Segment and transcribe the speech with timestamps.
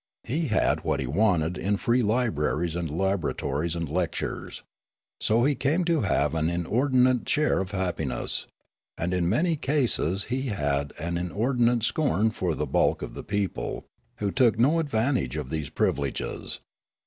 [0.23, 4.63] He had what he wanted in free libraries and laboratories and lectures.
[5.19, 8.47] So he came to have an inordinate share of happiness;
[8.97, 13.85] and in many cases he had an inordinate scorn for the bulk of the people,
[14.17, 16.61] who took no advantage of these privileges.